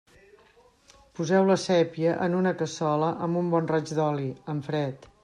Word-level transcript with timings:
Poseu 1.19 1.45
la 1.49 1.57
sépia 1.65 2.15
en 2.29 2.37
una 2.39 2.53
cassola 2.63 3.11
amb 3.27 3.41
un 3.43 3.53
bon 3.55 3.73
raig 3.73 3.93
d'oli, 4.01 4.29
en 4.57 4.65
fred. 4.71 5.11